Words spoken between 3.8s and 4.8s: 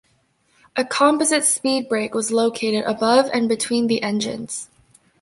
the engines.